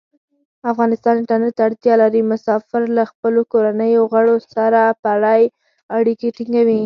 افغانستان 0.71 1.13
انټرنیټ 1.17 1.53
ته 1.57 1.63
اړتیا 1.67 1.93
لري. 2.01 2.21
مسافر 2.31 2.81
له 2.97 3.03
خپلو 3.11 3.39
کورنیو 3.51 4.09
غړو 4.11 4.35
سره 4.53 4.81
پری 5.03 5.43
اړیکې 5.97 6.27
ټینګوی. 6.37 6.79